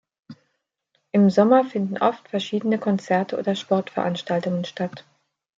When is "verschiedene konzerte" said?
2.27-3.37